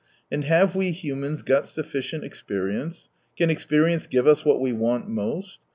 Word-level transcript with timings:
And 0.31 0.45
have 0.45 0.73
we 0.73 0.89
humans 0.93 1.43
got 1.43 1.67
sufficient 1.67 2.23
experience? 2.23 3.07
Can 3.37 3.51
experience 3.51 4.07
give 4.07 4.25
us 4.25 4.43
what 4.43 4.59
we 4.59 4.73
want 4.73 5.07
most 5.07 5.59